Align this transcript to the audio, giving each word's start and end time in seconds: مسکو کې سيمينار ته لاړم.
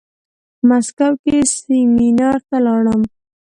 مسکو 0.67 1.09
کې 1.23 1.35
سيمينار 1.55 2.39
ته 2.49 2.57
لاړم. 2.65 3.01